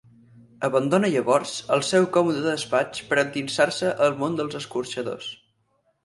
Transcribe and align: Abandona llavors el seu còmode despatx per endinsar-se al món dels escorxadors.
Abandona 0.67 1.09
llavors 1.15 1.51
el 1.75 1.83
seu 1.89 2.07
còmode 2.15 2.41
despatx 2.45 3.03
per 3.11 3.19
endinsar-se 3.23 3.91
al 4.07 4.17
món 4.23 4.39
dels 4.39 4.57
escorxadors. 4.61 5.29